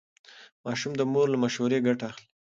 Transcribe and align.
ماشوم 0.65 0.93
د 0.97 1.01
مور 1.11 1.27
له 1.33 1.37
مشورې 1.43 1.79
ګټه 1.87 2.03
اخلي. 2.09 2.25